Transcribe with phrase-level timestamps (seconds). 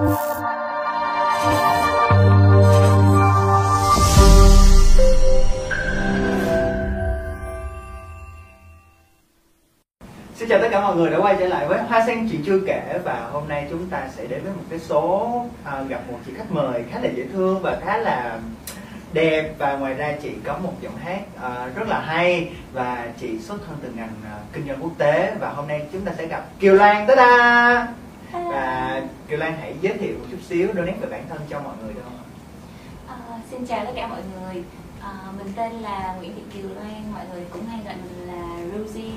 [0.00, 0.08] Xin
[10.48, 13.00] chào tất cả mọi người đã quay trở lại với Hoa Sen Chuyện Chưa Kể
[13.04, 15.30] Và hôm nay chúng ta sẽ đến với một cái số
[15.64, 18.38] à, gặp một chị khách mời khá là dễ thương và khá là
[19.12, 23.38] đẹp Và ngoài ra chị có một giọng hát à, rất là hay Và chị
[23.38, 26.26] xuất thân từ ngành à, kinh doanh quốc tế Và hôm nay chúng ta sẽ
[26.26, 27.88] gặp Kiều Lan ta da!
[28.32, 31.60] Và Kiều Lan hãy giới thiệu một chút xíu đôi nét về bản thân cho
[31.60, 32.24] mọi người được không ạ?
[33.06, 34.64] Ờ, xin chào tất cả mọi người.
[35.00, 38.56] À, Mình tên là Nguyễn Thị Kiều Lan Mọi người cũng hay gọi mình là
[38.78, 39.12] Rosie.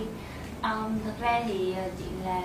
[0.64, 2.42] Um, Thật ra thì chị là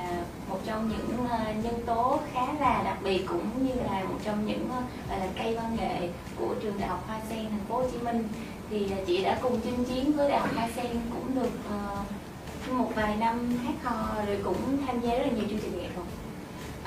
[0.48, 1.26] một trong những
[1.62, 4.70] nhân tố khá là đặc biệt Cũng như là một trong những
[5.10, 6.08] là cây văn nghệ
[6.38, 8.28] của trường Đại học Hoa Sen thành phố Hồ Chí Minh.
[8.70, 12.90] Thì chị đã cùng chinh chiến với Đại học Hoa Sen cũng được uh, một
[12.94, 15.87] vài năm hát hò Rồi cũng tham gia rất là nhiều chương trình nghệ thuật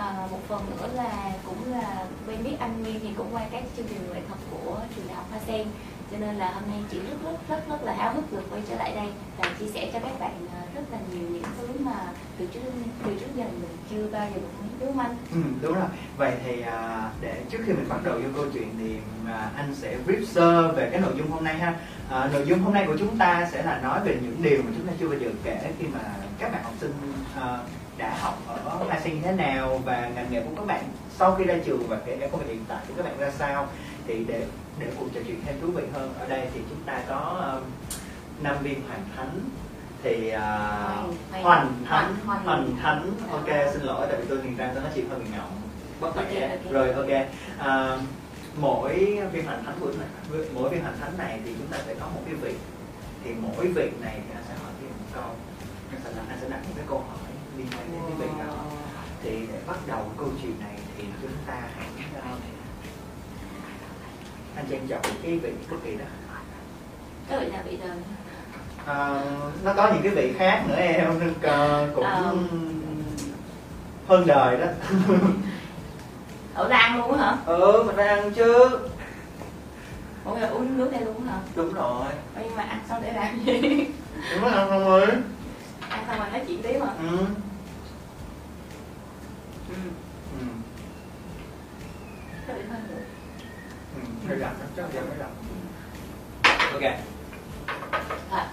[0.02, 3.64] À, một phần nữa là cũng là quen biết anh Nguyên thì cũng qua các
[3.78, 5.68] chương trình nghệ thuật của trường đại học Hoa Sen
[6.12, 8.62] cho nên là hôm nay chị rất rất rất rất là háo hức được quay
[8.70, 9.08] trở lại đây
[9.38, 11.96] và chia sẻ cho các bạn ờ, rất là nhiều những thứ mà
[12.38, 12.60] từ trước
[13.06, 15.16] từ trước giờ mình chưa bao giờ được biết đúng không anh?
[15.32, 15.90] Ừ, đúng rồi.
[16.18, 19.76] Vậy thì à, để trước khi mình bắt đầu vô câu chuyện thì à, anh
[19.76, 21.76] sẽ brief sơ về cái nội dung hôm nay ha.
[22.10, 24.72] À, nội dung hôm nay của chúng ta sẽ là nói về những điều mà
[24.78, 26.00] chúng ta chưa bao giờ kể khi mà
[26.40, 26.94] các bạn học sinh
[27.42, 27.58] à,
[28.02, 30.84] đã học ở Hoa Sen như thế nào và ngành nghề của các bạn
[31.20, 33.32] sau khi ra trường và kể cả công việc hiện tại của các bạn ra
[33.40, 33.68] sao
[34.08, 34.46] thì để
[34.80, 36.14] để cuộc trò chuyện thêm thú vị hơn.
[36.20, 37.64] Ở đây thì chúng ta có um,
[38.44, 39.40] năm viên hoàng thánh
[40.04, 40.58] thì à,
[41.32, 43.12] Hoàng- hoành thánh Hoành- hoành thánh.
[43.32, 45.62] Ok xin lỗi tại vì tôi nhìn ra tôi nói chuyện hơi bị ngọng
[46.00, 46.72] bất khỏe ok.
[46.72, 47.26] rồi ok.
[47.60, 47.98] À,
[48.58, 49.92] mỗi viên hoành thánh của
[50.54, 52.54] mỗi viên hoành thánh này thì chúng ta sẽ có một cái vị.
[53.24, 55.36] Thì mỗi vị này thì anh sẽ hỏi thêm một câu.
[55.92, 57.18] Anh sẽ đặt anh sẽ đặt một cái câu hỏi
[57.62, 58.54] liên quan đến cái vị đó
[59.24, 61.86] thì để bắt đầu câu chuyện này thì chúng ta hãy
[64.56, 66.06] anh cho em chọn cái vị bất kỳ đó
[67.30, 67.98] Các vị nào bị đời
[68.86, 69.24] À,
[69.64, 72.36] nó có những cái vị khác nữa em nên ờ, cũng Ờ.
[74.08, 74.68] hơn đời đó
[76.68, 77.38] là ăn luôn hả?
[77.46, 78.80] ừ mình ăn chứ
[80.26, 81.40] Ủa là uống nước đây luôn hả?
[81.56, 82.06] đúng rồi
[82.44, 83.62] Nhưng mà ăn xong để làm gì?
[84.34, 85.08] đúng rồi ăn không ơi
[85.90, 86.94] ăn xong rồi nói chuyện tiếp hả?
[87.10, 87.18] ừ.
[89.72, 89.78] Ừ.
[90.40, 90.46] ừ.
[93.96, 94.38] Ừ.
[94.78, 95.02] chắc giờ
[96.72, 96.82] ok
[98.30, 98.46] Thật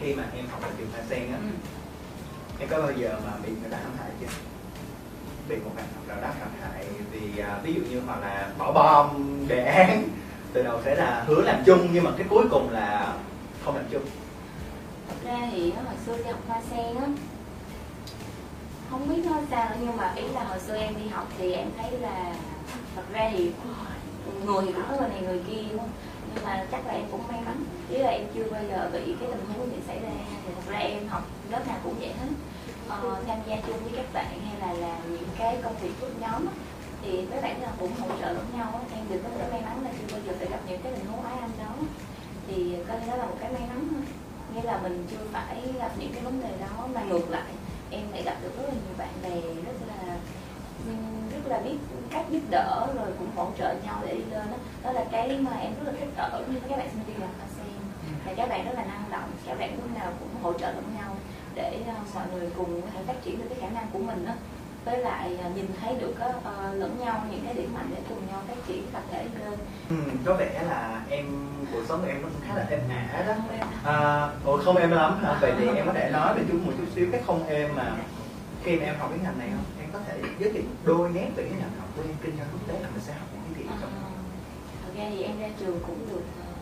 [0.00, 1.48] khi mà em học ở trường Hoa Sen á ừ.
[2.58, 4.26] em có bao giờ mà bị người ta hãm hại chưa
[5.48, 8.50] bị một bạn học nào đó hãm hại vì à, ví dụ như hoặc là
[8.58, 10.08] bỏ bom đề án
[10.52, 13.14] từ đầu sẽ là hứa làm chung nhưng mà cái cuối cùng là
[13.64, 14.02] không làm chung
[15.08, 17.06] Thật ra thì hồi xưa đi học hoa sen á
[18.94, 21.52] không biết nói sao nữa nhưng mà ý là hồi xưa em đi học thì
[21.52, 22.34] em thấy là
[22.96, 23.50] Thật ra thì
[24.46, 25.90] người thì cũng có người này người kia đúng không?
[26.34, 28.98] Nhưng mà chắc là em cũng may mắn Ý là em chưa bao giờ bị
[29.20, 30.10] cái tình huống gì xảy ra.
[30.46, 32.28] Thì thật ra em học lớp nào cũng vậy hết.
[32.88, 36.08] Ờ, Tham gia chung với các bạn hay là làm những cái công việc của
[36.20, 36.46] nhóm
[37.02, 39.84] thì các bạn là cũng hỗ trợ lẫn nhau em được có thể may mắn
[39.84, 41.74] là chưa bao giờ phải gặp những cái tình huống ái anh đó.
[42.48, 44.02] Thì coi đó là một cái may mắn thôi.
[44.54, 47.52] Nghĩa là mình chưa phải gặp những cái vấn đề đó mà ngược lại
[47.90, 50.18] em lại gặp được rất là nhiều bạn bè rất là
[51.32, 51.76] rất là biết
[52.10, 55.38] cách giúp đỡ rồi cũng hỗ trợ nhau để đi lên đó đó là cái
[55.38, 57.84] mà em rất là thích ở như các bạn sinh viên làm ASEAN
[58.26, 60.84] là các bạn rất là năng động, các bạn lúc nào cũng hỗ trợ lẫn
[60.96, 61.16] nhau
[61.54, 64.26] để ờ, mọi người cùng có thể phát triển được cái khả năng của mình
[64.26, 64.32] đó
[64.84, 66.14] với lại ờ, nhìn thấy được
[66.44, 69.58] ờ, lẫn nhau những cái điểm mạnh để cùng nhau phát triển tập thể lên.
[69.88, 71.26] Ừ, có vẻ là em
[71.72, 73.34] cuộc sống của em nó cũng khá là êm ả đó.
[73.36, 73.66] Không em.
[73.84, 75.38] à, ồ, không êm lắm hả?
[75.40, 77.96] Vậy thì em có thể nói về chút một chút xíu cái không êm mà
[78.64, 79.64] khi mà em học cái ngành này không?
[79.80, 82.48] Em có thể giới thiệu đôi nét về cái ngành học của em kinh doanh
[82.52, 83.90] quốc tế là mình sẽ học những cái gì Ờ, trong
[84.84, 86.52] thật ra thì em ra trường cũng được ờ,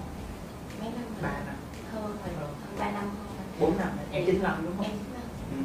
[0.81, 1.23] mấy năm rồi.
[1.23, 1.57] ba năm.
[1.93, 4.87] Hơn rồi hơn ba năm hơn bốn năm em chín năm đúng không?
[4.87, 5.23] Em chín năm.
[5.53, 5.59] ừ.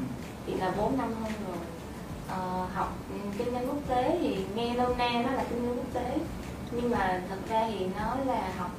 [0.47, 1.57] thì là 4 năm hơn rồi
[2.29, 2.93] Ờ, học
[3.38, 6.18] kinh doanh quốc tế thì nghe nôm na nó là kinh doanh quốc tế.
[6.71, 8.71] Nhưng mà thật ra thì nó là học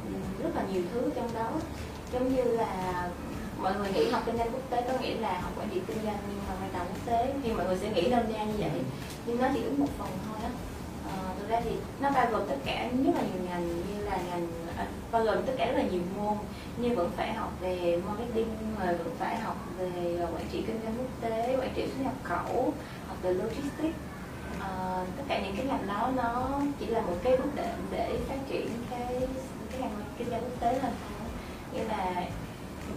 [0.42, 1.50] rất là nhiều thứ trong đó.
[2.12, 3.08] Giống như là
[3.58, 6.04] mọi người nghĩ học kinh doanh quốc tế có nghĩa là học quản trị kinh
[6.04, 7.34] doanh nhưng mà hoạt động quốc tế.
[7.42, 8.70] Thì mọi người sẽ nghĩ đơn giản như vậy
[9.26, 10.48] nhưng nó chỉ đúng một phần thôi đó
[11.08, 14.18] à, thực ra thì nó bao gồm tất cả rất là nhiều ngành như là
[14.30, 16.36] ngành à, bao gồm tất cả rất là nhiều môn.
[16.76, 18.48] Như vẫn phải học về marketing
[18.80, 22.14] rồi vẫn phải học về quản trị kinh doanh quốc tế quản trị xuất nhập
[22.22, 22.72] khẩu
[23.22, 23.98] về logistics.
[24.60, 28.18] Ờ, tất cả những cái ngành đó nó chỉ là một cái bước đệm để
[28.28, 29.28] phát triển cái
[29.70, 31.28] cái ngành kinh doanh quốc tế lên thôi.
[31.72, 32.14] Như là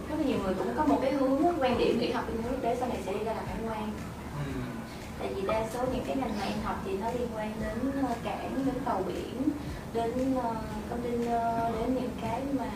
[0.09, 2.53] rất là nhiều người cũng có một cái hướng quan điểm nghĩ học kinh doanh
[2.53, 3.91] quốc tế sau này sẽ đi ra làm hải quan.
[4.45, 4.51] Ừ.
[5.19, 8.05] tại vì đa số những cái ngành mà em học thì nó liên quan đến
[8.07, 9.49] ờ, cảng đến tàu biển
[9.93, 10.55] đến uh,
[10.89, 12.71] container đến những cái mà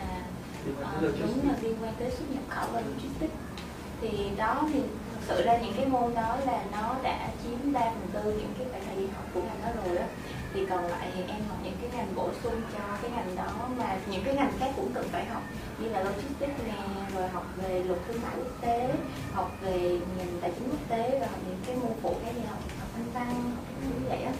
[0.70, 3.34] uh, đúng là liên quan tới xuất nhập khẩu và logistics.
[4.00, 4.80] Thì đó thì
[5.26, 8.52] thực sự ra những cái môn đó là nó đã chiếm ba phần tư những
[8.58, 10.06] cái bài thi học của ngành đó rồi á.
[10.54, 13.68] Thì còn lại thì em học những cái ngành bổ sung cho cái ngành đó
[13.78, 15.42] mà những cái ngành khác cũng cần phải học
[15.78, 16.74] như là logistics nè
[17.14, 18.94] rồi học về luật thương mại quốc tế
[19.32, 22.40] học về ngành tài chính quốc tế và học những cái môn phụ cái như
[22.48, 23.26] học học anh văn
[23.56, 24.32] học như vậy á.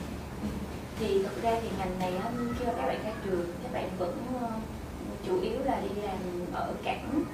[0.99, 3.91] Thì thực ra thì ngành này á, khi mà các bạn ra trường các bạn
[3.99, 4.49] vẫn ờ,
[5.27, 6.19] chủ yếu là đi làm
[6.53, 7.25] ở cảng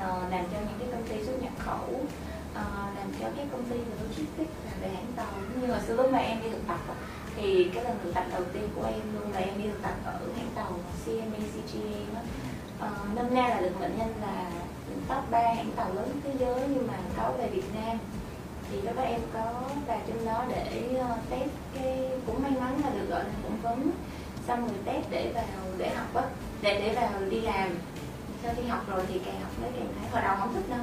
[0.00, 2.00] ờ, làm cho những cái công ty xuất nhập khẩu
[2.58, 2.64] Ờ,
[2.96, 5.32] làm cho các công ty về logistics làm về hãng tàu.
[5.60, 6.78] Như hồi xưa lúc mà em đi thực tập
[7.36, 9.94] thì cái lần thực tập đầu tiên của em luôn là em đi thực tập
[10.04, 10.72] ở hãng tàu
[11.04, 12.26] CMA CGA uh,
[12.80, 14.50] ờ, năm nay là được mệnh danh là
[15.08, 17.98] top 3 hãng tàu lớn thế giới nhưng mà có về Việt Nam.
[18.70, 19.52] Thì lúc đó em có
[19.86, 23.58] vào trong đó để ờ, test cái cũng may mắn là được gọi là phỏng
[23.62, 23.90] vấn.
[24.46, 25.44] Xong rồi test để vào
[25.78, 26.22] để học á
[26.62, 27.68] để để vào đi làm.
[28.42, 30.80] Sau khi học rồi thì càng học mới càng thấy hồi đầu không thích đâu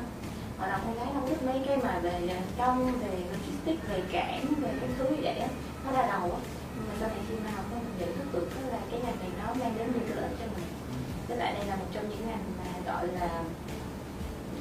[0.59, 4.45] hồi đầu con gái không thích mấy cái mà về công về logistics về cảng
[4.61, 5.47] về cái thứ như vậy á
[5.85, 6.39] nó ra đầu á.
[6.75, 9.29] Nhưng mà sau này khi mà học mình nhận thức được là cái ngành này
[9.43, 10.65] nó mang đến nhiều lợi cho mình.
[11.27, 13.43] Với lại đây là một trong những ngành mà gọi là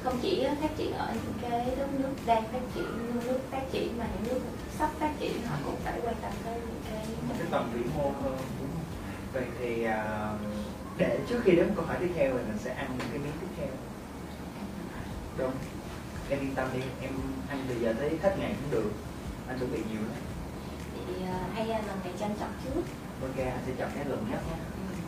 [0.04, 3.62] không chỉ phát triển ở những cái đất nước đang phát triển những nước phát
[3.72, 4.40] triển mà những nước
[4.78, 7.06] sắp phát triển họ cũng phải quan tâm tới những cái
[7.38, 8.38] cái tầm vĩ mô hơn
[9.32, 10.40] vậy thì uh,
[10.98, 13.32] để trước khi đến câu hỏi tiếp theo thì mình sẽ ăn những cái miếng
[13.40, 13.68] tiếp theo.
[15.38, 15.52] Đúng
[16.30, 17.12] em yên tâm đi em
[17.48, 18.90] ăn từ giờ tới hết ngày cũng được.
[19.48, 20.22] Anh chuẩn bị nhiều lắm.
[20.94, 22.82] Thì uh, hay lần này tranh chọn trước.
[23.22, 24.56] Ok anh sẽ chọn cái lần nhất nhé.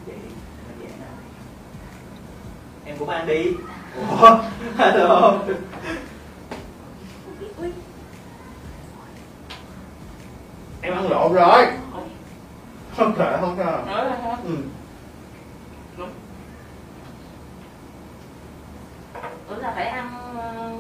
[0.07, 0.29] Vậy đi
[0.69, 1.09] nó dễ nào
[2.85, 3.53] em cũng ăn đi.
[3.97, 4.43] Ủa,
[4.79, 5.39] hello.
[10.83, 11.67] Em ăn lộn rồi.
[12.97, 13.65] Không thể không thể
[14.45, 14.57] ừ.
[19.49, 20.73] Ủa là phải ăn ờ,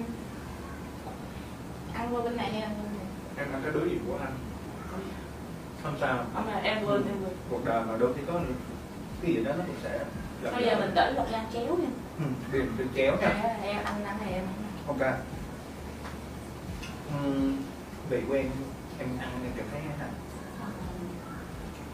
[1.95, 3.07] ăn vô bên này hay ăn bên này?
[3.37, 4.33] em ăn cái đứa gì của anh.
[5.83, 6.25] Không sao.
[6.35, 7.35] Không là em quên em quên.
[7.51, 8.41] cuộc đời mà đôi khi có
[9.23, 10.05] cái gì đó nó cũng sẽ
[10.53, 11.89] Bây giờ mình đỡ lọc lan chéo nha.
[12.19, 13.29] ừ, đừng đừng kéo nha.
[13.29, 14.45] À, em ăn ăn này em.
[14.87, 15.01] Ok.
[17.17, 17.57] Uhm,
[18.11, 18.51] vị quen
[18.99, 20.09] em ăn em cảm thấy thế nào?
[20.61, 20.67] Ờ,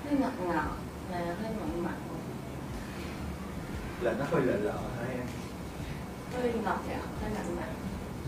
[0.05, 0.77] hơi ngọt ngọt
[1.11, 1.95] mà hơi mặn mặn.
[4.01, 5.27] Là nó hơi lợ lợ thôi em?
[6.33, 6.79] Hơi ngọt ngọt
[7.23, 7.69] hơi mặn mặn.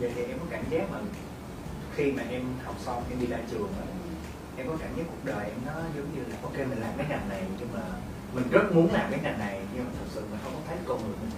[0.01, 0.99] Vậy thì em có cảm giác mà
[1.97, 3.73] khi mà em học xong em đi ra trường
[4.57, 7.07] em có cảm giác cuộc đời em nó giống như là ok mình làm cái
[7.09, 7.81] ngành này nhưng mà
[8.35, 10.77] mình rất muốn làm cái ngành này nhưng mà thật sự mình không có thấy
[10.87, 11.31] con người mình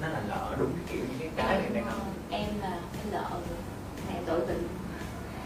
[0.00, 3.02] nó là lỡ đúng cái kiểu những cái cái em đang học em là cái
[3.12, 3.30] lợ
[4.08, 4.68] mẹ tội tình.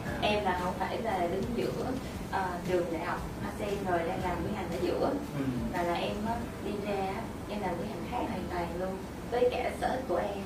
[0.07, 0.13] À.
[0.21, 1.87] em là không phải là đứng giữa
[2.31, 5.13] ờ, trường đại học ASEAN rồi đang làm cái ngành ở giữa.
[5.39, 5.45] Ừ.
[5.73, 6.17] mà là em
[6.65, 7.15] đi ra
[7.49, 8.97] em làm cái ngành khác hoàn toàn luôn
[9.31, 10.43] với cả sở thích của em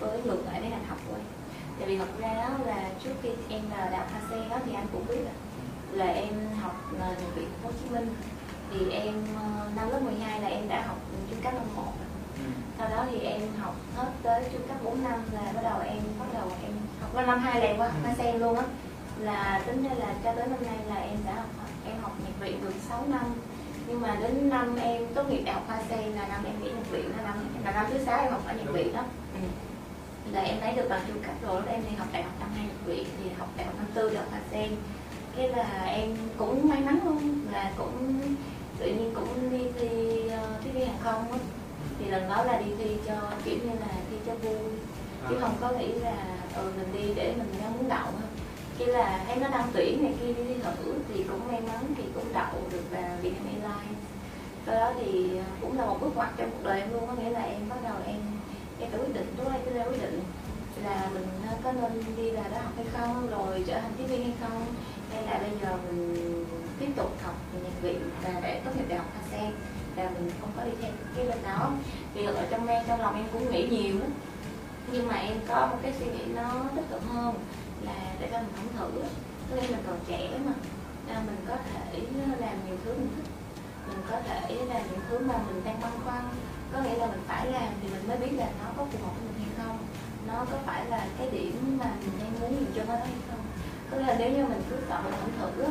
[0.00, 1.41] với ngược lại với ngành học của em
[1.82, 4.86] tại vì thật ra đó là trước khi em đại học ASEAN đó thì anh
[4.92, 5.32] cũng biết là,
[6.04, 8.14] là em học là Nhật viện Hồ Chí Minh
[8.70, 10.96] thì em ờ, năm lớp 12 là em đã học
[11.30, 11.82] trung cấp năm 1
[12.36, 12.44] Ừ.
[12.78, 15.98] sau đó thì em học hết tới trung cấp 4 năm là bắt đầu em
[16.18, 17.92] bắt đầu em học qua năm hai liền qua Ừ.
[18.02, 18.62] hoa sen luôn á
[19.20, 21.46] là tính ra là cho tới năm nay là em đã học
[21.86, 23.24] em học nhạc viện được 6 năm
[23.88, 26.90] nhưng mà đến năm em tốt nghiệp đại học sen là năm em nghỉ nhạc
[26.90, 29.02] viện là năm là năm thứ sáu em học ở nhạc viện đó
[29.34, 29.40] ừ.
[30.32, 32.48] Là em lấy được bằng trung cấp rồi lúc em đi học đại học năm
[32.56, 34.70] hai viện thì học đại học năm tư đại học hoa sen
[35.36, 38.20] cái là em cũng may mắn luôn là cũng
[38.78, 41.38] tự nhiên cũng đi thi uh, thi hàng không á.
[41.98, 43.14] Thì lần đó là đi thi cho
[43.44, 44.70] kiểu như là thi cho vui.
[45.28, 45.40] Chứ À.
[45.40, 46.16] không có nghĩ là
[46.56, 48.28] ừ, mình đi để mình đang muốn đậu thôi
[48.78, 51.94] chỉ là thấy nó đăng tuyển này kia đi thi thử thì cũng may mắn
[51.96, 53.98] thì cũng đậu được vào Vietnam Airlines.
[54.66, 57.12] Sau đó thì à, cũng là một bước ngoặt trong cuộc đời em luôn có
[57.12, 58.16] nghĩa là em bắt đầu em
[58.82, 60.22] em quyết định tôi đó em ra quyết định
[60.84, 61.28] là mình
[61.64, 64.66] có nên đi vào đó học hay không, rồi trở thành tiếp viên hay không,
[65.12, 66.44] hay là bây giờ mình
[66.80, 67.34] tiếp tục học
[67.64, 69.52] nhạc viện và để tốt nghiệp đại học ASEAN
[69.96, 71.70] là mình không có đi theo cái bên đó.
[72.14, 74.10] Thì ở trong em, trong lòng em cũng nghĩ nhiều lắm.
[74.92, 77.34] Nhưng mà em có một cái suy nghĩ nó tích cực hơn
[77.82, 79.00] là để cho mình không thử.
[79.50, 80.52] Có nghĩa mình còn trẻ mà
[81.08, 82.00] là mình có thể
[82.40, 83.30] làm nhiều thứ mình thích.
[83.88, 86.22] Mình có thể làm những thứ mà mình đang băn khoăn
[86.72, 89.12] có nghĩa là mình phải làm thì mình mới biết là nó có phù hợp
[89.16, 89.78] với mình hay không.
[90.26, 93.40] Nó có phải là cái điểm mà mình đang muốn mình cho nó hay không.
[93.90, 95.64] Có nghĩa là nếu như mình cứ chọn mình không thử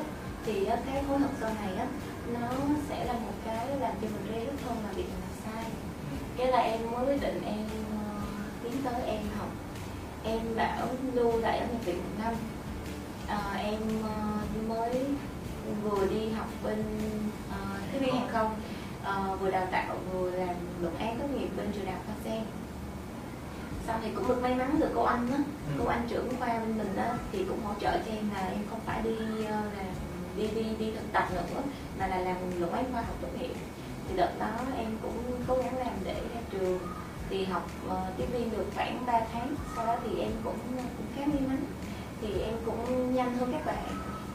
[0.45, 1.85] thì cái khối hận sau này á
[2.33, 2.49] nó
[2.89, 5.71] sẽ là một cái làm cho mình rê rất hơn là việc mình làm sai.
[6.37, 8.21] Cái là em mới quyết định em ờ,
[8.63, 9.49] tiến tới em học.
[10.23, 12.33] Em bảo lưu lại ở bệnh viện một năm.
[13.27, 15.05] Ờ, em ờ, mới
[15.83, 16.83] vừa đi học bên
[17.51, 18.55] ờ, uh, tiếp viên hàng không
[19.03, 22.15] ờ, vừa đào tạo vừa làm luận án tốt nghiệp bên trường đại học Hoa
[22.23, 22.43] Sen.
[23.87, 25.37] Sau thì cũng được may mắn được cô anh á.
[25.37, 25.73] Ừ.
[25.79, 28.59] cô anh trưởng khoa bên mình đó thì cũng hỗ trợ cho em là em
[28.69, 29.15] không phải đi
[29.45, 29.85] ờ, làm
[30.37, 31.61] đi đi đi thực tập nữa
[31.99, 33.53] mà là làm luận án khoa học tốt nghiệp.
[34.07, 35.17] Thì đợt đó em cũng
[35.47, 36.79] cố gắng làm để ra trường.
[37.29, 40.57] Thì học ờ, tiếp viên được khoảng 3 tháng sau đó thì em cũng
[40.97, 41.57] cũng khá may mắn.
[42.21, 43.83] Thì em cũng nhanh hơn các bạn.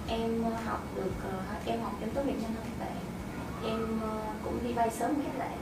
[0.08, 3.05] Em học được ờ, em học em tốt nghiệp nhanh hơn các bạn
[3.64, 5.58] em ờ, cũng đi bay sớm hơn các bạn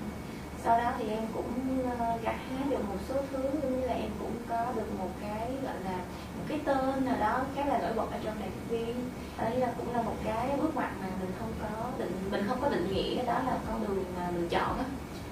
[0.65, 4.11] sau đó thì em cũng ờ, gặt hái được một số thứ như là em
[4.19, 5.97] cũng có được một cái, gọi là,
[6.37, 9.11] một cái tên nào đó khá là nổi bật ở trong đại viên.
[9.39, 12.59] Đấy là cũng là một cái bước ngoặt mà mình không có định, mình không
[12.63, 14.85] có định nghĩa đó là con đường mà mình chọn á.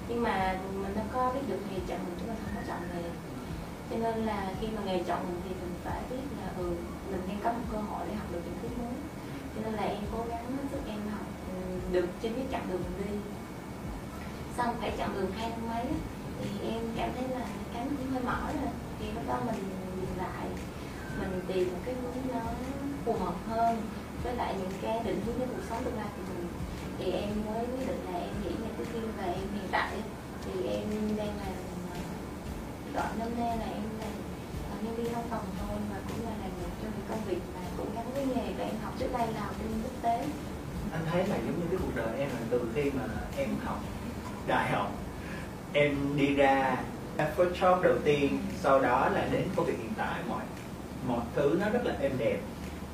[0.07, 2.81] Nhưng mà mình đâu có biết được nghề chọn mình, chúng ta không có chọn
[2.93, 3.09] nghề.
[3.89, 6.75] Cho nên là khi mà nghề chọn mình thì mình phải biết là ừ
[7.11, 8.95] mình đang có một cơ hội để học được những thứ mới.
[9.55, 11.25] Cho nên là em cố gắng hết sức em học
[11.93, 13.17] được trên cái chặng đường mình đi.
[14.57, 15.85] Xong phải chặng đường hai năm mấy
[16.39, 18.73] thì em cảm thấy là cánh cũng hơi mỏi rồi.
[18.99, 19.63] Thì lúc đó mình
[20.01, 20.47] dừng lại,
[21.19, 22.41] mình tìm một cái hướng nó
[23.05, 23.81] phù hợp hơn
[24.23, 26.47] với lại những cái định hướng cái cuộc sống tương lai của mình.
[26.97, 29.91] Thì em mới quyết định là em nghĩ ngày tiếp viên và em hiện tại
[30.45, 30.83] thì em
[31.17, 31.53] đang làm
[32.93, 34.13] gọi năm nay là em làm
[34.71, 37.41] ờ, nhân viên văn phòng thôi, mà cũng là làm một trong những công việc
[37.55, 40.25] mà cũng gắn với nghề và em học trước đây là học kinh quốc tế
[40.93, 43.03] anh thấy là giống như cái cuộc đời em là từ khi mà
[43.37, 43.79] em học
[44.47, 44.91] đại học,
[45.73, 46.77] em đi ra
[47.37, 50.41] first job đầu tiên, sau đó là đến công việc hiện tại, mọi
[51.07, 52.37] mọi thứ nó rất là êm đẹp.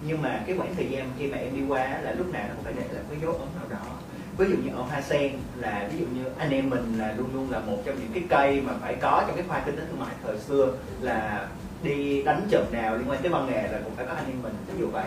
[0.07, 2.53] Nhưng mà cái khoảng thời gian khi mà em đi qua là lúc nào nó
[2.55, 3.91] cũng phải để lại cái dấu ấn nào đó.
[4.37, 7.29] Ví dụ như ở hoa sen là, ví dụ như anh em mình là luôn
[7.33, 9.81] luôn là một trong những cái cây mà phải có trong cái khoa kinh tế
[9.89, 11.47] thương mại thời xưa là
[11.83, 14.41] đi đánh trận nào liên quan tới văn nghệ là cũng phải có anh em
[14.41, 14.53] mình.
[14.67, 15.05] Ví dụ vậy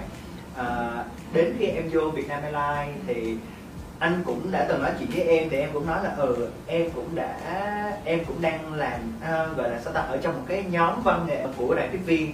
[0.57, 3.37] à, đến khi em vô Vietnam Airlines thì
[3.99, 6.91] anh cũng đã từng nói chuyện với em thì em cũng nói là ừ em
[6.95, 7.39] cũng đã
[8.05, 11.27] em cũng đang làm uh, gọi là sao ta ở trong một cái nhóm văn
[11.27, 12.33] nghệ của đại tiếp viên.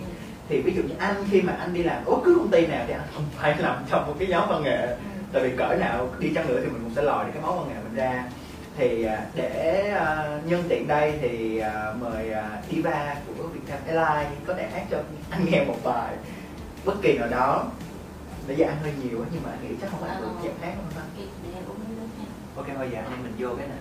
[0.48, 2.84] Thì ví dụ như anh khi mà anh đi làm bất cứ công ty nào
[2.87, 4.96] thì anh không phải làm trong một cái nhóm văn nghệ.
[5.32, 7.52] Tại vì cỡ nào đi chăng nữa thì mình cũng sẽ lòi được cái máu
[7.52, 8.25] văn nghệ mình ra.
[8.76, 14.38] Thì à, để uh, nhân tiện đây thì uh, mời uh, diva của Vietnam Airlines
[14.46, 14.98] có thể hát cho
[15.30, 16.14] anh nghe một bài
[16.84, 17.64] bất kỳ nào đó
[18.48, 20.58] bây giờ ăn hơi nhiều á nhưng mà anh nghĩ chắc không phải được dạng
[20.60, 20.90] hát không?
[20.96, 22.24] ta Ok, để em uống nước nha.
[22.56, 23.78] Ok bây giờ anh em mình vô cái nào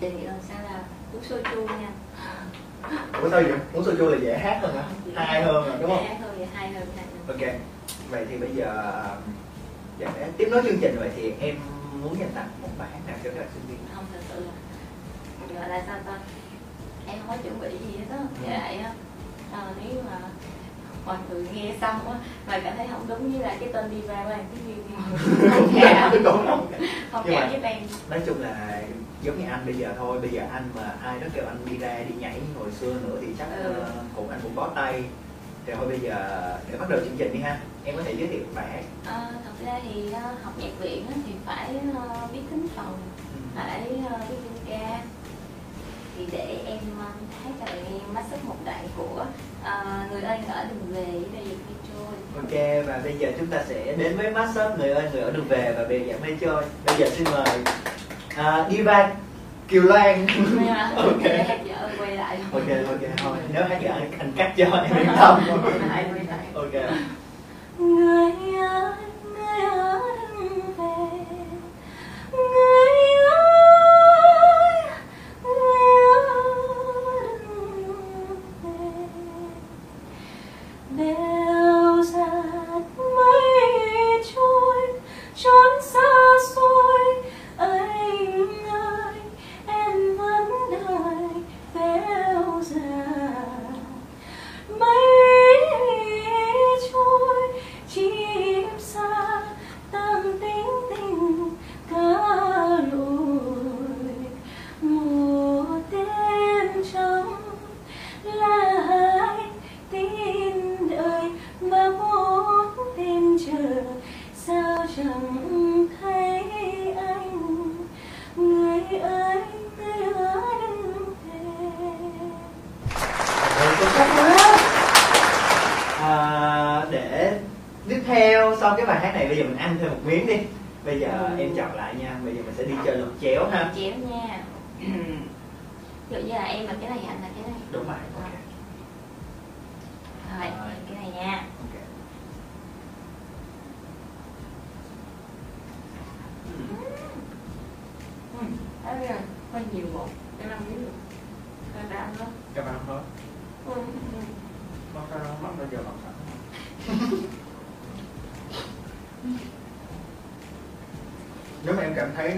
[0.00, 1.90] đề nghị lần sau là uống soju nha.
[3.22, 3.52] Ủa sao vậy?
[3.74, 4.84] Uống soju là dễ hát hơn hả?
[5.24, 6.04] Hay hơn rồi đúng không?
[6.08, 7.26] Dễ hơn, hay hơn, hay hơn.
[7.40, 7.60] ok
[8.10, 8.94] vậy thì bây giờ
[9.98, 11.56] để tiếp nối chương trình vậy thì em
[12.02, 13.78] muốn dành tặng một bài hát nào cho các sinh viên?
[13.94, 16.18] Không thật sự là gọi là sao ta?
[17.06, 18.24] Em không có chuẩn bị gì hết á Ừ.
[18.40, 18.92] với lại á
[19.52, 20.18] ờ, nếu mà
[21.06, 24.24] mọi người nghe xong á mà cảm thấy không đúng với lại cái tên diva
[24.24, 24.74] của em cái gì
[25.50, 26.66] không cảm không
[27.12, 27.82] không mà- cảm với em.
[28.10, 28.82] nói chung là
[29.22, 31.78] giống như anh bây giờ thôi bây giờ anh mà ai đó kêu anh đi
[31.78, 33.72] ra đi nhảy như hồi xưa nữa thì chắc Ừ.
[33.72, 35.02] ờ, cũng anh cũng bó tay.
[35.66, 36.16] Thì thôi bây giờ
[36.72, 37.60] để bắt đầu chương trình đi ha.
[37.84, 41.06] Em có thể giới thiệu bài hát Ờ, thật ra thì ờ, học nhạc viện
[41.08, 41.68] á, thì phải
[42.32, 42.98] biết tính phòng
[43.54, 43.80] phải
[44.10, 45.00] ờ, biết dân ca.
[46.18, 46.78] Thì để em
[47.44, 49.24] ờ, bạn em mắt sức một đoạn của
[49.64, 49.82] ờ,
[50.12, 52.06] người ơi ở đừng về đây Việt trôi
[52.36, 55.46] Ok và bây giờ chúng ta sẽ đến với mashup người ơi người ở đường
[55.48, 56.64] về và bề dạng mây chơi.
[56.86, 57.64] Bây giờ xin mời
[58.36, 59.10] à, Diva
[59.68, 60.26] Kiều Loan.
[60.96, 61.22] ok.
[61.48, 65.06] hát vợ quay lại Ok ok thôi nếu hát dở anh- cắt cho em yên
[65.16, 65.40] tâm.
[66.54, 66.72] ok.
[67.78, 68.29] người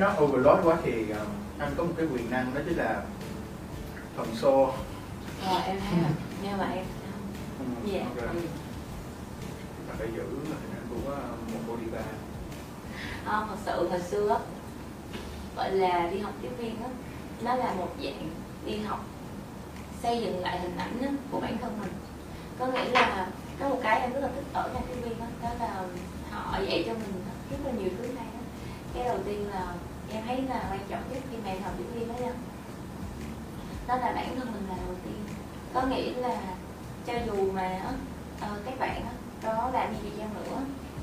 [0.03, 1.27] nó overload quá thì um,
[1.59, 3.03] anh có một cái quyền năng đó chính là
[4.17, 4.71] phần xô
[5.47, 6.11] rồi em thấy rồi
[6.43, 6.85] nhưng mà em
[7.59, 8.35] Ừ, dạ ok.
[8.35, 8.41] ừ.
[9.89, 12.03] Bạn phải giữ hình ảnh của uh, một cô diva
[13.25, 14.41] Không, thật sự hồi xưa
[15.57, 16.89] gọi là đi học tiếp viên á
[17.43, 18.31] nó là một dạng
[18.67, 19.05] đi học
[20.03, 21.93] xây dựng lại hình ảnh á, của bản thân mình
[22.59, 23.27] có nghĩa là
[23.61, 25.85] có một cái em rất là thích ở nhà tiếp viên đó, đó là
[26.31, 28.41] họ dạy cho mình rất là nhiều thứ hay đó.
[28.95, 29.75] cái đầu tiên là
[30.13, 32.33] em thấy là quan trọng nhất khi mẹ học diễn viên đó nha
[33.87, 35.25] đó là bản thân mình là đầu tiên.
[35.75, 36.41] Có nghĩa là
[37.07, 37.81] cho dù mà
[38.37, 39.03] uh, các bạn
[39.43, 40.59] có làm gì đi chăng nữa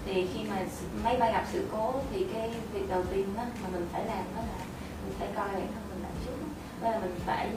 [0.05, 0.55] thì khi mà
[1.03, 4.23] máy bay gặp sự cố thì cái việc đầu tiên đó mà mình phải làm
[4.35, 4.65] đó là
[5.05, 6.37] mình phải coi bản thân mình lại trước.
[6.81, 7.49] Đó là mình phải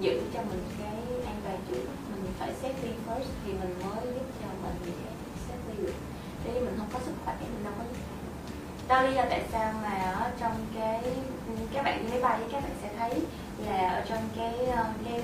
[0.00, 0.96] giữ cho mình cái
[1.26, 1.84] an toàn trước.
[2.10, 5.14] Mình phải safety first thì mình mới giúp cho mình những cái
[5.48, 5.94] safety được.
[6.44, 7.98] Thế mình không có sức khỏe mình đâu có giúp
[8.88, 11.00] đó lý do tại sao mà ở trong cái
[11.72, 13.22] các bạn đi máy bay các bạn sẽ thấy
[13.66, 15.20] là ở trong cái ờ, cái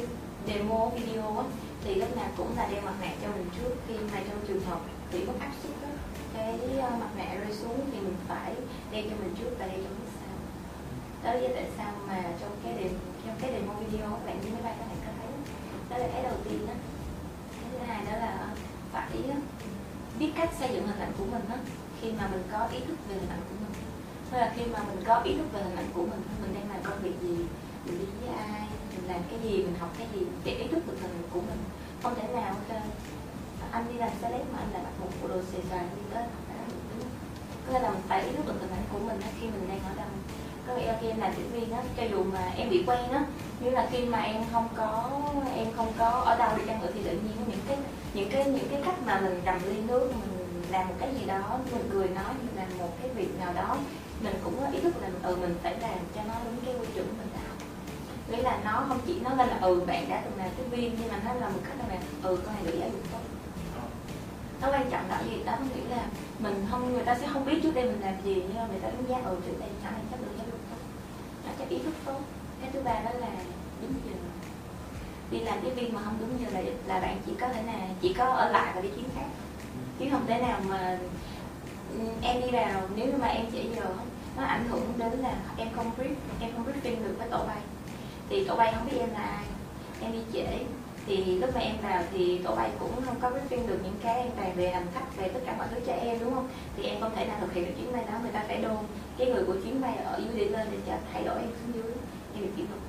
[0.47, 1.45] demo video á,
[1.85, 4.61] thì lúc nào cũng là đeo mặt nạ cho mình trước khi mà trong trường
[4.61, 4.81] hợp
[5.13, 5.91] bị mất áp suất á,
[6.35, 8.55] cái ờ, mặt nạ rơi xuống thì mình phải
[8.93, 10.37] đeo cho mình trước và đeo cho mình sau.
[11.25, 14.39] Đó lý do tại sao mà trong cái demo, trong cái demo video các bạn
[14.45, 15.31] đi máy bay các bạn có thấy
[15.91, 16.75] đó là cái đầu tiên đó
[17.61, 18.47] cái thứ hai đó là
[18.93, 19.35] phải ờ,
[20.19, 21.57] biết cách xây dựng hình ảnh của mình đó
[22.03, 23.75] khi mà mình có ý thức về hình ảnh của mình.
[24.31, 26.69] Tức là khi mà mình có ý thức về hình ảnh của mình mình đang
[26.71, 27.37] làm công việc gì,
[27.85, 28.67] mình đi với ai,
[28.97, 31.41] mình làm cái gì, mình học cái gì để ý thức được hình ảnh của
[31.41, 31.61] mình.
[32.03, 32.83] Không thể nào ok
[33.73, 36.23] anh đi làm xe mà anh lại mặc một bộ đồ xì xòa đi tới
[36.23, 37.09] học đã được, đúng
[37.67, 39.81] có nghĩa là mình phải ý thức được hình ảnh của mình khi mình đang
[39.91, 40.07] ở đâu.
[40.67, 43.11] Có nghĩa là khi em làm diễn viên á, cho dù mà em bị quen
[43.13, 43.25] á
[43.61, 45.21] như là khi mà em không có,
[45.55, 47.77] em không có ở đâu đi chăng nữa thì tự nhiên có những cái
[48.15, 50.42] những cái những cái cách mà mình cầm ly nước, mình
[50.73, 53.77] làm một cái gì đó, mình cười nói mình làm một cái việc nào đó,
[54.21, 56.87] mình cũng có ý thức là ừ mình phải làm cho nó đúng cái quy
[56.95, 57.59] chuẩn mình đã học.
[58.29, 60.97] Nghĩa là nó không chỉ nói lên là ừ bạn đã từng làm tiếp viên,
[61.01, 63.19] nhưng mà nó là một cách là ừ con này được giáo dục tốt.
[64.61, 65.43] Nó quan trọng là gì?
[65.45, 66.07] Đó có nghĩa là
[66.39, 68.81] mình không, người ta sẽ không biết trước đây mình làm gì, nhưng mà người
[68.81, 70.77] ta đánh giá ừ trước đây cháu này chắc được giáo dục tốt.
[71.47, 72.21] Nó chắc ý thức tốt.
[72.61, 73.29] Cái thứ ba đó là
[73.83, 74.13] đúng giờ.
[75.31, 77.79] Đi làm tiếp viên mà không đúng giờ là là bạn chỉ có thể là,
[78.01, 79.27] chỉ có ở lại và đi chuyến khác
[79.99, 80.99] chứ không thể nào mà
[81.93, 83.95] ừ, em đi vào nếu như mà em trễ giờ
[84.37, 87.61] nó ảnh hưởng đến là em không brief em không briefing được với tổ bay.
[88.29, 89.45] Thì tổ bay không biết em là ai,
[90.01, 90.47] em đi trễ.
[91.07, 94.21] Thì lúc mà em vào thì tổ bay cũng không có briefing được những cái
[94.21, 96.49] an toàn về hành khách về tất cả mọi thứ cho em, đúng không?
[96.77, 98.77] Thì em không thể nào thực hiện được chuyến bay đó, người ta phải đôn
[99.19, 101.93] cái người của chuyến bay ở dưới lên để cho thay đổi em xuống dưới,
[102.35, 102.81] em bị kỷ luật.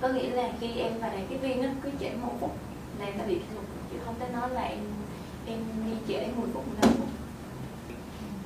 [0.00, 2.56] Có nghĩa là khi em vào đàn tiếp viên á, cứ trễ một phút
[2.98, 3.66] là em đã bị kỷ luật.
[3.92, 4.78] Chứ không thể nói là em
[5.46, 7.08] em đi trễ 10 phút 15 phút.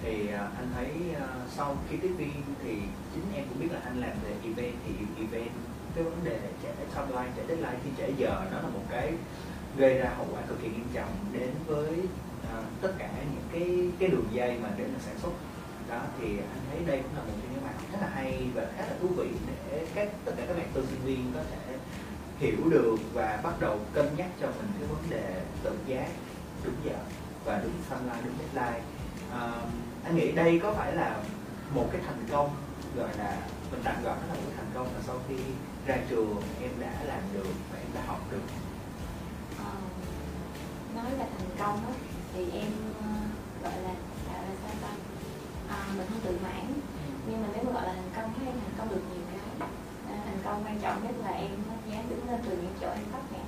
[0.03, 2.33] Thì à, anh thấy à, sau khi tiếp viên
[2.65, 2.73] thì
[3.15, 5.51] chính em cũng biết là anh làm về event thì event
[5.95, 9.13] cái vấn đề trễ timeline trễ deadline khi trễ giờ nó là một cái
[9.77, 11.89] gây ra hậu quả cực kỳ nghiêm trọng đến với
[12.59, 15.33] uh, tất cả những cái cái đường dây mà đến sản xuất.
[15.89, 18.67] Đó thì anh thấy đây cũng là một trong những bài rất là hay và
[18.77, 19.29] khá là thú vị
[19.71, 21.77] để các tất cả các bạn tư sinh viên có thể
[22.39, 26.09] hiểu được và bắt đầu cân nhắc cho mình cái vấn đề tự giác
[26.65, 26.99] đúng giờ
[27.45, 28.83] và đúng timeline đúng deadline.
[29.33, 29.53] À,
[30.05, 31.23] anh nghĩ đây có phải là
[31.75, 32.57] một cái thành công
[32.97, 33.37] gọi là
[33.71, 35.37] mình tạm gọi nó là một thành công là sau khi
[35.87, 38.43] ra trường em đã làm được và em đã học được?
[40.95, 41.93] Nói là thành công đó,
[42.35, 42.71] thì em
[43.03, 43.09] ờ,
[43.63, 43.95] gọi là
[44.33, 44.93] gọi là sao ta?
[45.69, 46.65] À, mình không tự mãn.
[47.27, 49.69] Nhưng mà nếu mà gọi là thành công thì em thành công được nhiều cái
[50.09, 51.51] à, thành công quan trọng nhất là em
[51.91, 53.39] dám đứng lên từ những chỗ em vấp ngã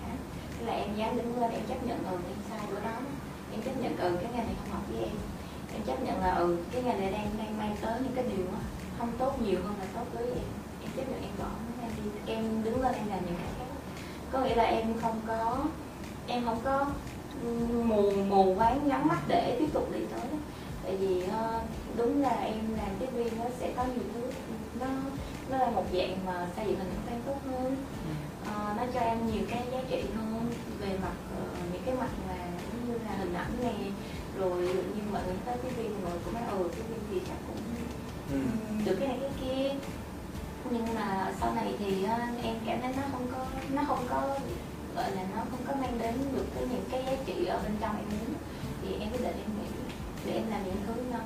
[0.60, 2.96] Tức là em dám đứng lên, em chấp nhận ừ em sai bữa đó.
[3.52, 5.14] Em chấp nhận ừ cái ngành này không hợp với em.
[5.72, 8.46] Em chấp nhận là ừ cái ngành này đang đang mang tới những cái điều
[8.98, 10.44] không tốt nhiều hơn là tốt với em.
[10.82, 11.50] Em chấp nhận, em bỏ
[11.82, 12.32] em đi.
[12.32, 13.64] Em đứng lên, em làm những cái khác.
[14.32, 15.64] Có nghĩa là em không có,
[16.26, 16.86] em không có
[17.84, 20.26] mù mù quáng nhắm mắt để tiếp tục đi tới.
[20.84, 21.60] Tại vì ờ,
[21.96, 24.30] đúng là em làm tiếp viên nó sẽ có nhiều thứ,
[24.80, 24.86] nó
[25.50, 27.76] nó là một dạng mà xây dựng hình ảnh tốt hơn.
[28.04, 28.29] Ừ.
[28.46, 30.50] Ờ, nó cho em nhiều cái giá trị hơn
[30.80, 33.72] về mặt ờ, những cái mặt là giống như là hình ảnh nè
[34.38, 37.36] rồi như mọi người tới tiếp viên người cũng nói ừ tiếp viên thì chắc
[37.46, 37.62] cũng
[38.30, 38.38] ừ.
[38.84, 39.74] được cái này cái kia.
[40.70, 44.38] Nhưng mà sau này thì ờ, em cảm thấy nó không có nó không có
[44.94, 47.72] gọi là nó không có mang đến được cái những cái giá trị ở bên
[47.80, 48.34] trong em muốn.
[48.82, 49.70] Thì em quyết định em nghĩ
[50.26, 51.18] để em làm những thứ nó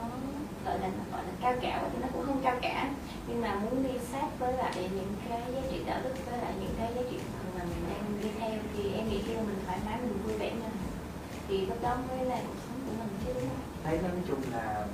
[0.65, 2.91] gọi là gọi là cao cả thì nó cũng không cao cả.
[3.27, 6.53] Nhưng mà muốn đi sát với lại những cái giá trị đạo đức với lại
[6.61, 7.19] những cái giá trị
[7.59, 10.39] mà mình đang đi theo thì em nghĩ khi mà mình thoải mái mình vui
[10.39, 10.71] vẻ nha.
[11.49, 13.59] Thì lúc đó mới là cuộc sống của mình chứ đúng không?
[13.85, 14.87] Thấy nói chung là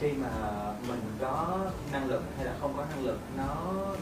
[0.00, 0.30] khi mà
[0.88, 1.58] mình có
[1.92, 3.54] năng lực hay là không có năng lực nó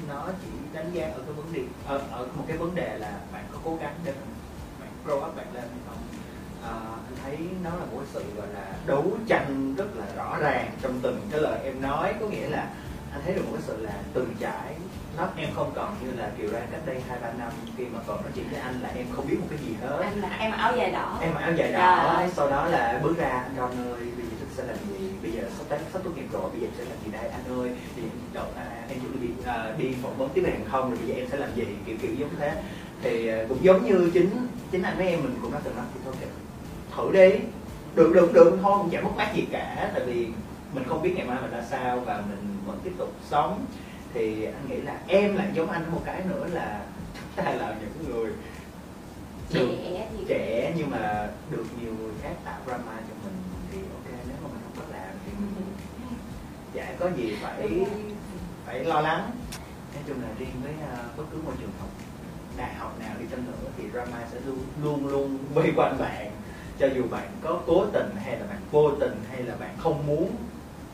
[0.08, 3.20] nó chỉ đánh giá ở cái vấn đề ở, ở một cái vấn đề là
[3.32, 4.34] bạn có cố gắng để mình
[4.80, 5.98] bạn grow up bạn lên hay không.
[6.62, 10.70] À, anh thấy nó là một sự gọi là đấu tranh rất là rõ ràng
[10.82, 12.14] trong từng cái lời em nói.
[12.20, 12.70] Có nghĩa là
[13.12, 14.75] anh thấy được một cái sự là từng trải
[15.16, 17.52] nó em không còn như là kiều ra cách đây hai ba năm.
[17.76, 20.00] Khi mà còn nói chuyện với anh là em không biết một cái gì hết.
[20.02, 21.18] Em là em áo dài đỏ.
[21.22, 22.16] Em áo dài đỏ.
[22.20, 22.28] Dạ.
[22.36, 25.10] sau đó là bước ra anh Ron ơi bây giờ sẽ làm gì?
[25.22, 27.60] Bây giờ sắp tới sắp tốt nghiệp rồi bây giờ sẽ làm gì đây anh
[27.60, 27.70] ơi?
[27.96, 28.02] Thì
[28.32, 31.14] đậu à, em chuẩn bị à, đi phỏng vấn tiếp hàng không rồi bây giờ
[31.14, 31.64] em sẽ làm gì?
[31.86, 32.62] Kiểu kiểu giống thế.
[33.02, 34.30] Thì à, cũng giống như chính
[34.70, 36.26] chính anh với em mình cũng đã từng nói thì thôi kệ
[36.96, 37.38] thử đi.
[37.94, 40.28] Được được được thôi không chả mất mát gì cả tại vì
[40.74, 43.64] mình không biết ngày mai mình ra sao và mình vẫn tiếp tục sống
[44.16, 46.80] thì anh nghĩ là em lại giống anh một cái nữa là
[47.14, 48.32] chúng ta là những người
[49.52, 53.34] được trẻ thì trẻ nhưng mà được nhiều người khác tạo drama cho mình
[53.72, 55.66] thì ok nếu mà mình không có làm thì mình
[56.74, 57.86] chả có gì phải
[58.66, 59.30] phải lo lắng.
[59.94, 61.88] Nói chung là riêng với à, bất cứ môi trường học
[62.56, 66.30] đại học nào đi chăng nữa thì drama sẽ luôn luôn luôn vây quanh bạn.
[66.78, 70.06] Cho dù bạn có cố tình hay là bạn vô tình hay là bạn không
[70.06, 70.36] muốn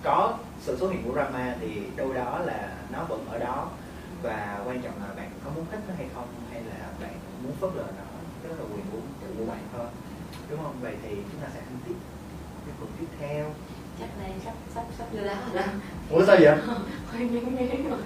[0.03, 3.68] có sự xuất hiện của drama thì đâu đó là nó vẫn ở đó.
[4.22, 7.52] Và quan trọng là bạn có muốn thích nó hay không hay là bạn muốn
[7.61, 8.05] phớt lờ nó
[8.48, 8.98] đó là quyền của
[9.38, 9.87] của bạn thôi.
[10.50, 10.76] Đúng không?
[10.81, 11.94] Vậy thì chúng ta sẽ ăn tiếp
[12.66, 13.55] cái phần tiếp theo.
[14.00, 15.72] Chắc là sắp sắp sắp vô đó rồi đó.
[16.11, 16.57] Ủa sao vậy?
[17.12, 17.98] Hơi nhấn nhấn rồi.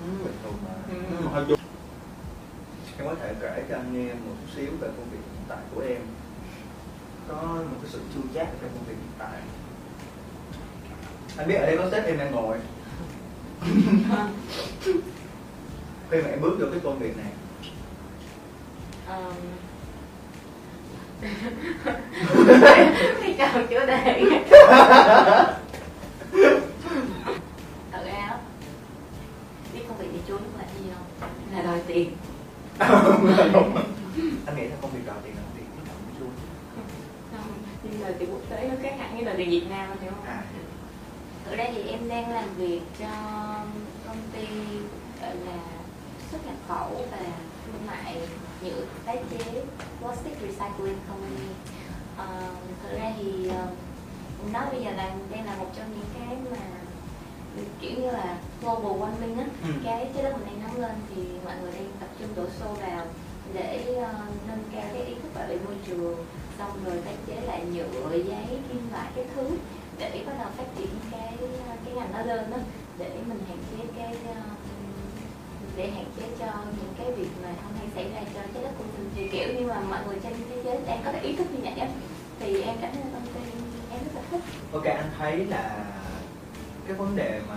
[0.00, 1.16] Ừ, bình thường mà Ừ.
[1.18, 1.44] Ừ, hơi
[2.98, 5.58] em có thể kể cho anh nghe một chút xíu về công việc hiện tại
[5.74, 6.00] của em.
[7.28, 9.40] Có một cái sự chua chát trong công việc hiện tại
[11.36, 12.58] anh biết ở đây có sếp em đang ngồi.
[16.10, 17.26] Khi mà em bước vô cái công việc này.
[19.08, 19.34] Um,
[23.20, 24.22] cái câu chữa đề.
[27.92, 28.38] Thật ra á,
[29.74, 31.30] biết công việc đi trốn là gì không?
[31.56, 32.16] Là đòi tiền.
[34.46, 35.52] Anh nghĩ là công việc đòi tiền là nó
[35.88, 36.30] không
[37.32, 37.48] không
[37.82, 40.26] nhưng mà tiền quốc tế nó khác hẳn với lời tiền việt nam hiểu không?
[40.26, 40.42] À
[41.44, 43.06] Thực ra thì em đang làm việc cho
[44.06, 44.46] công ty
[45.20, 45.58] gọi là
[46.30, 47.18] xuất nhập khẩu và
[47.66, 48.16] thương mại
[48.62, 49.62] nhựa tái chế
[50.00, 51.48] plastic recycling company.
[52.16, 52.26] Ờ,
[52.82, 53.66] thực ra thì ờ,
[54.52, 56.56] nó bây giờ là đang là một trong những cái mà
[57.80, 59.68] kiểu như là global warming á Ừ.
[59.84, 62.66] cái trái đất mình đang nóng lên thì mọi người đang tập trung đổ xô
[62.80, 63.06] vào
[63.54, 64.12] để ờ,
[64.48, 66.24] nâng cao cái ý thức bảo vệ môi trường
[66.58, 69.50] xong rồi tái chế lại nhựa giấy kim loại cái thứ
[69.98, 71.34] để bắt đầu phát triển cái
[71.84, 72.56] cái ngành đó lên đó
[72.98, 74.40] để mình hạn chế cái ờ,
[75.76, 78.70] để hạn chế cho những cái việc mà không hay xảy ra cho trái đất
[78.78, 79.10] của mình.
[79.16, 81.58] Thì, kiểu như mà mọi người trên thế giới đang có cái ý thức như
[81.62, 81.88] vậy á.
[82.40, 83.50] Thì em cảm thấy công ty,
[83.90, 84.40] em rất là thích.
[84.72, 85.84] Ok, anh thấy là
[86.86, 87.56] cái vấn đề mà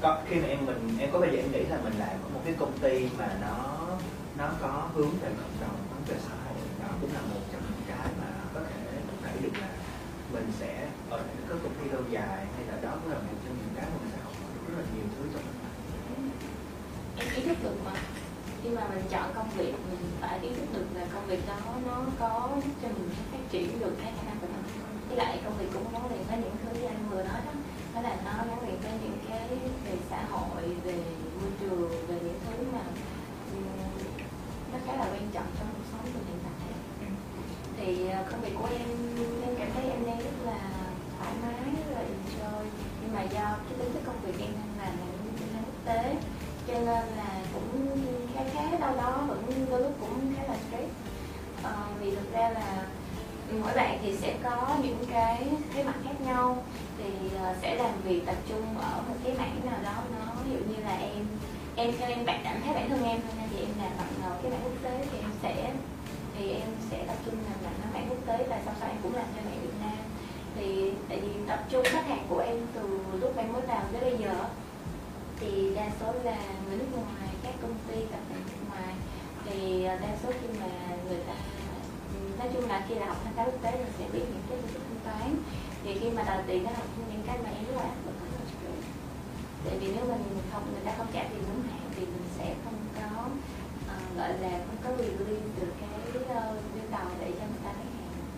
[0.00, 2.28] có, khi mà em, mình, em có bao giờ em nghĩ là mình làm ở
[2.34, 3.86] một cái công ty mà nó
[4.38, 7.62] nó có hướng về cộng đồng, hướng về xã hội, đó cũng là một trong
[7.62, 9.68] những cái mà có thể thúc đẩy được là
[10.48, 13.56] mình sẽ ở cái công ty lâu dài hay là đó cũng là một trong
[13.60, 16.30] những cái mà mình sẽ học được rất là nhiều thứ trong mình
[17.16, 17.92] em ý thức được mà.
[18.62, 21.60] Khi mà mình chọn công việc mình phải ý thức được là công việc đó
[21.86, 22.50] nó có
[22.82, 24.64] cho mình phát triển được cái khả năng của mình.
[25.08, 27.52] Với lại công việc cũng gắn liền với những thứ như anh vừa nói đó.
[27.94, 29.48] Đó là nó gắn liền với những cái
[29.84, 30.94] về xã hội về
[31.40, 32.82] môi trường về những thứ mà
[34.72, 36.58] nó khá là quan trọng trong cuộc sống của hiện tại
[37.80, 38.88] thì ờ, công việc của em
[39.46, 39.97] em cảm thấy em
[40.48, 40.60] là
[41.18, 42.64] thoải mái rất là enjoy.
[43.02, 45.60] Nhưng mà do cái tính chất công việc em đang làm là những chuyên gia
[45.66, 46.16] quốc tế
[46.68, 47.98] cho nên là cũng
[48.34, 50.92] khá khá đâu đó vẫn đôi lúc cũng khá là stress.
[51.62, 52.86] Ờ, vì thực ra là
[53.62, 56.62] mỗi bạn thì sẽ có những cái thế mạnh khác nhau.
[56.98, 60.50] Thì ờ, sẽ làm việc tập trung ở một cái mảng nào đó nó ví
[60.52, 61.26] dụ như là em
[61.76, 64.50] em theo em bạn cảm thấy bản thân em thôi thì em làm bằng cái
[64.50, 65.72] mảng quốc tế thì em sẽ
[66.38, 68.98] thì em sẽ tập trung làm bằng cái mảng quốc tế và sau sau em
[69.02, 69.26] cũng làm
[70.58, 72.80] thì tại vì tập trung khách hàng của em từ
[73.20, 74.34] lúc em mới vào tới bây giờ
[75.40, 78.94] thì đa số là người nước ngoài, các công ty tập đoàn nước ngoài.
[79.44, 81.34] Thì à, đa số khi mà người ta
[82.38, 84.58] nói chung là khi là học thanh toán quốc tế mình sẽ biết những cái
[84.62, 85.36] phương thức thanh toán.
[85.84, 87.90] Thì khi mà đầu tiền đó học những cái mà em rất là
[89.64, 92.54] tại vì nếu mình không người ta không trả tiền đúng hạn thì mình sẽ
[92.64, 93.28] không có
[93.88, 96.14] ờ, gọi là không có release được cái uh,
[96.74, 98.28] bill tàu để cho người ta lấy hàng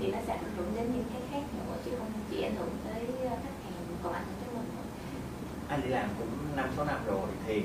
[0.00, 2.70] thì nó sẽ ảnh hưởng đến những cái khác nữa chứ không chỉ ảnh hưởng
[2.84, 3.00] tới
[5.90, 7.62] đi làm cũng năm sáu năm rồi thì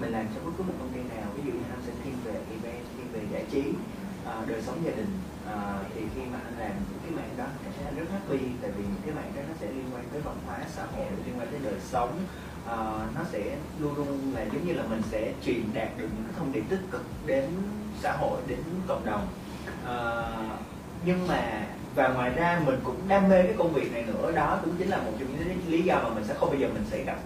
[0.00, 2.14] mình làm cho bất cứ một công ty nào ví dụ như anh sẽ thiên
[2.24, 6.20] về event thiên về giải trí uh, À, đời sống gia đình à, thì khi
[6.32, 9.14] mà anh làm những cái mạng đó anh sẽ rất happy tại vì những cái
[9.14, 11.80] mạng đó nó sẽ liên quan tới văn hóa xã hội liên quan tới đời
[11.90, 12.20] sống.
[12.66, 12.76] À,
[13.14, 16.34] nó sẽ luôn luôn là giống như là mình sẽ truyền đạt được những cái
[16.38, 17.44] thông điệp tích cực đến
[18.02, 19.26] xã hội đến cộng đồng.
[19.86, 20.26] À,
[21.06, 24.32] nhưng mà và ngoài ra mình cũng đam mê cái công việc này nữa.
[24.32, 26.68] Đó cũng chính là một trong những lý do mà mình sẽ không bao giờ
[26.74, 27.18] mình sẽ gặp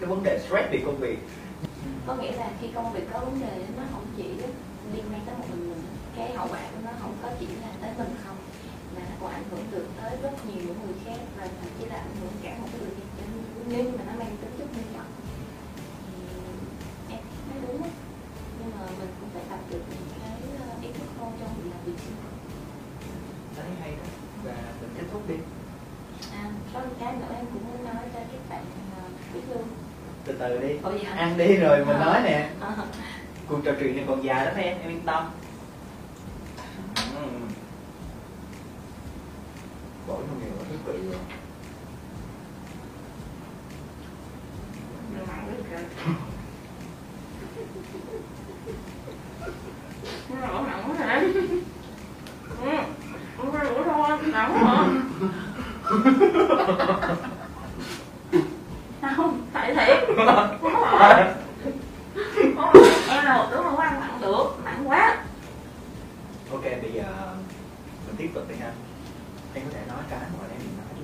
[0.00, 1.18] cái vấn đề stress vì công việc.
[2.06, 4.24] Có nghĩa là khi công việc có vấn đề nó không chỉ
[4.94, 5.71] liên quan tới một mình
[6.22, 8.36] cái hậu quả của nó không có chỉ là tới mình không
[8.94, 11.84] mà nó còn ảnh hưởng được tới rất nhiều những người khác và thậm chí
[11.86, 13.26] là ảnh hưởng cả một cái người khác.
[13.68, 15.10] Nếu mà nó mang tính chất nghiêm trọng
[16.06, 17.88] thì em nói đúng đó.
[18.58, 20.30] nhưng mà mình cũng phải tập được những cái
[20.60, 22.34] ờ, ý thức hơn trong việc làm việc sinh hoạt.
[23.56, 24.06] Thấy hay đó.
[24.44, 25.34] Và mình kết thúc đi.
[26.32, 28.64] À có một cái nữa em cũng muốn nói cho các bạn
[28.96, 29.02] ờ,
[29.34, 29.62] biết luôn
[30.24, 30.74] từ từ đi.
[30.82, 31.14] Ủa hả?
[31.16, 32.04] ăn đi rồi mình À.
[32.04, 32.50] nói nè.
[32.60, 32.74] Ờ,
[33.48, 35.24] cuộc trò chuyện này còn dài lắm em em yên tâm
[37.16, 37.48] Ừm.
[40.08, 41.18] bỏ không nhiều là thú vị rồi
[45.10, 45.82] nhưng mà biết rồi.
[50.30, 51.22] Nó đổ nặng quá hả?
[52.62, 52.78] Ừ,
[53.36, 54.88] không phải đổ thôi, nặng hả?
[59.16, 60.16] Không, tại thiệt
[60.62, 61.34] Không phải.
[62.56, 62.72] Không,
[63.10, 65.16] Em là một đứa không ăn mặn được, mặn quá
[66.52, 67.04] ok bây giờ
[68.06, 68.72] mình tiếp tục đi ha
[69.54, 71.02] em có thể nói cái mà em định nói đi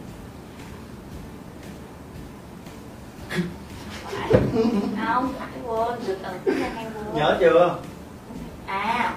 [3.28, 3.28] Phải
[5.07, 7.15] Không, phải quên, từ từ là hay quên.
[7.15, 7.79] Nhớ chưa?
[8.67, 9.15] À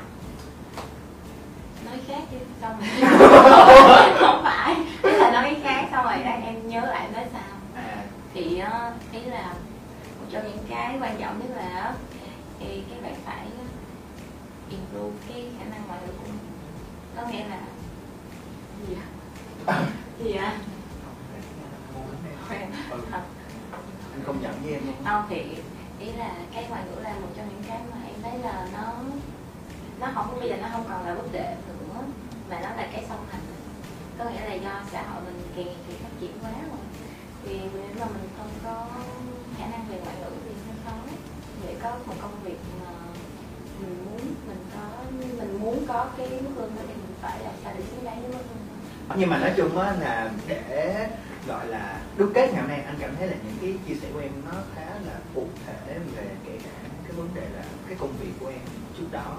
[1.85, 3.09] Nói khác chứ, xong rồi.
[4.19, 7.57] Không phải, ý là nói khác xong rồi đây em nhớ lại nói sao.
[7.75, 8.03] À.
[8.33, 9.53] Thì á, ý là
[10.19, 11.93] một trong những cái quan trọng nhất là á,
[12.59, 13.47] thì các bạn phải
[14.69, 16.39] improve cái khả năng ngoại ngữ của mình.
[17.15, 17.59] Có nghĩa là
[18.87, 19.07] gì ạ
[20.23, 20.53] gì ạ
[21.95, 22.01] Ừ,
[24.13, 25.43] anh công nhận với em luôn không thì
[25.99, 28.93] ý là cái ngoại ngữ là một trong những cái mà em thấy là nó
[29.99, 32.01] nó không bây giờ nó không còn là vấn đề nữa,
[32.49, 33.41] mà nó là cái song hành.
[34.17, 36.79] Có nghĩa là do xã hội mình càng ngày càng phát triển quá rồi.
[37.43, 38.87] Thì nếu mà mình không có
[39.57, 40.97] khả năng về ngoại ngữ thì nó khó
[41.67, 42.91] để có một công việc mà
[43.79, 44.87] mình muốn, mình có,
[45.37, 48.21] mình muốn có cái mức lương đó thì mình phải làm sao để xứng đáng
[48.21, 48.67] với mức lương
[49.09, 51.07] ờ, nhưng mà nói chung á là để
[51.47, 54.07] gọi là đúc kết ngày hôm nay, anh cảm thấy là những cái chia sẻ
[54.13, 57.97] của em nó khá là cụ thể về kể cả cái vấn đề là cái
[57.99, 58.59] công việc của em
[58.97, 59.37] trước đó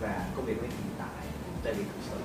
[0.00, 1.26] và công việc của em hiện tại
[1.64, 2.16] tại vì thực sự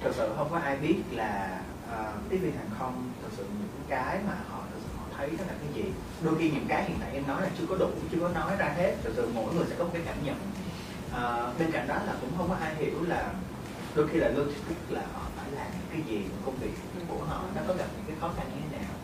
[0.00, 3.84] thực sự không có ai biết là uh, tiếp viên hàng không thực sự những
[3.88, 5.92] cái mà họ thực sự họ thấy đó là cái gì.
[6.22, 8.56] Đôi khi những cái hiện tại em nói là chưa có đủ chưa có nói
[8.58, 10.36] ra hết thực sự mỗi người sẽ có một cái cảm nhận.
[11.08, 13.32] Uh, bên cạnh đó là cũng không có ai hiểu là
[13.94, 16.74] đôi khi là logistics là họ phải làm những cái gì công việc
[17.08, 18.94] của họ nó có gặp những cái khó khăn như thế nào.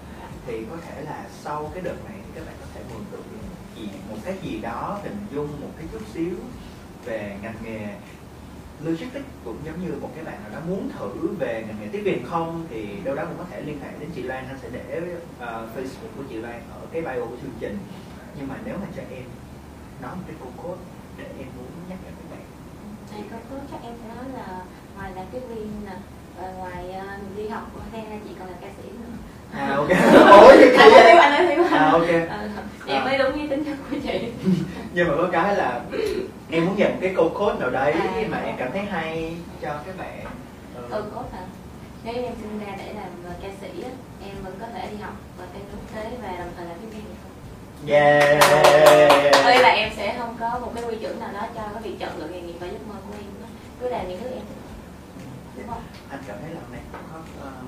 [0.47, 3.23] Thì có thể là sau cái đợt này thì các bạn có thể mường tượng
[3.33, 3.38] được
[3.77, 6.37] gì một cái gì đó hình dung một cái chút xíu
[7.05, 7.79] về ngành nghề
[8.85, 12.01] logistics cũng giống như một cái bạn nào đó muốn thử về ngành nghề tiếp
[12.05, 14.69] viên không thì đâu đó cũng có thể liên hệ đến chị Loan anh sẽ
[14.73, 15.03] để
[15.40, 17.79] ờ, Facebook của chị Loan ở cái bio của chương trình.
[18.38, 19.23] Nhưng mà nếu mà cho em
[20.03, 20.81] nói một cái câu code
[21.19, 22.40] để em muốn nhắc nhở các bạn.
[23.11, 24.62] Thì có có chắc em sẽ nói là
[24.97, 25.97] ngoài là tiếp viên nè
[26.40, 29.17] và ngoài ờ, đi học là chị còn là ca sĩ nữa.
[29.53, 29.88] À ok.
[30.40, 31.05] Ủa như anh nói vậy.
[31.05, 32.09] thiếu anh nói thiếu à ok.
[32.29, 32.49] Ờ,
[32.87, 33.05] em À.
[33.05, 34.29] mới đúng với tính chất của chị.
[34.95, 35.81] Nhưng mà có cái là
[36.51, 38.25] em muốn dành cái câu code nào đấy À.
[38.31, 40.25] mà em cảm thấy hay cho các bạn.
[40.77, 40.83] Ừ.
[40.91, 41.41] câu cốt hả?
[42.05, 43.91] Nếu em sinh ra để làm ca sĩ á,
[44.27, 46.89] em vẫn có thể đi học và tên quốc tế và đồng thời là tiếp
[46.93, 47.05] viên
[47.89, 48.41] yeah.
[49.45, 51.97] Đây là em sẽ không có một cái quy chuẩn nào đó cho cái việc
[52.01, 53.47] chọn lựa nghề nghiệp và giấc mơ của em đó.
[53.81, 54.59] cứ làm những thứ em thích.
[55.57, 55.83] Đúng không?
[56.11, 57.67] Anh cảm thấy là hôm nay cũng có um,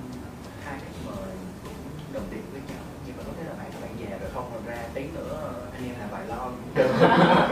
[0.64, 1.34] hai khách mời
[1.64, 2.82] cũng đồng tiền với nhau.
[3.06, 5.52] Nhưng mà có thể là bạn các bạn già rồi không còn ra tí nữa
[5.74, 6.50] anh em làm bài lo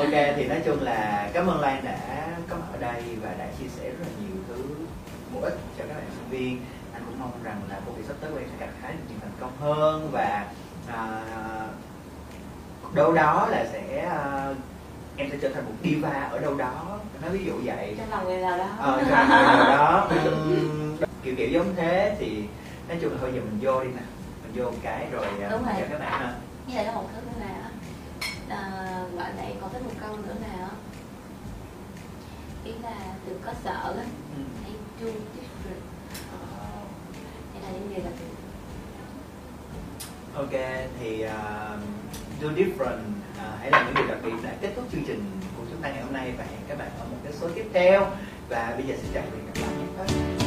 [0.00, 3.46] ok thì nói chung là cảm ơn Lan đã có mặt ở đây và đã
[3.58, 4.64] chia sẻ rất là nhiều thứ
[5.34, 6.60] bổ ích cho các bạn sinh viên.
[6.92, 9.18] Anh cũng mong rằng là công việc sắp tới của em sẽ hái được nhiều
[9.22, 10.44] thành công hơn và
[10.92, 11.22] à,
[12.94, 14.48] đâu đó là sẽ à,
[15.16, 16.98] em sẽ trở thành một diva ở đâu đó.
[17.22, 17.94] Nói ví dụ vậy.
[17.98, 18.66] Trong lòng người nào đó.
[18.78, 20.08] Ờ cho mọi người đó.
[20.24, 22.44] Ừm, kiểu kiểu giống thế thì
[22.88, 24.02] nói chung là thôi giờ mình vô đi nè.
[24.42, 25.74] Mình vô một cái rồi à, Đúng rồi.
[25.78, 26.34] chào các bạn ha.
[26.66, 27.59] Với lại có một thứ nữa là
[28.50, 30.68] à, gọi em còn thích một câu nữa là
[32.64, 33.94] ý là đừng có sợ.
[33.96, 34.04] Á
[34.36, 34.44] Ừm.
[34.62, 35.80] hãy do different.
[36.32, 36.38] Ờ,
[37.52, 38.10] hay là những gì là
[40.34, 40.50] ok
[41.00, 41.30] thì uh,
[42.42, 43.00] do different
[43.32, 45.90] uh, hãy là những điều đặc biệt đã kết thúc chương trình của chúng ta
[45.90, 46.32] ngày hôm nay.
[46.38, 48.10] Và hẹn các bạn ở một cái số tiếp theo.
[48.48, 50.16] Và bây giờ xin chào và hẹn gặp lại.
[50.18, 50.39] nhé